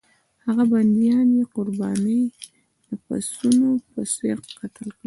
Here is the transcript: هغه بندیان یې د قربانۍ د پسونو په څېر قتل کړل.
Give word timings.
هغه 0.45 0.63
بندیان 0.71 1.27
یې 1.37 1.43
د 1.49 1.49
قربانۍ 1.55 2.21
د 2.87 2.89
پسونو 3.05 3.69
په 3.91 4.01
څېر 4.15 4.37
قتل 4.59 4.87
کړل. 4.95 4.99